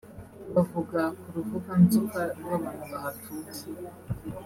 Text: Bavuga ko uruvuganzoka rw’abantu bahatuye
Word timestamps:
Bavuga 0.55 1.01
ko 1.19 1.25
uruvuganzoka 1.29 2.19
rw’abantu 2.39 2.83
bahatuye 2.91 3.51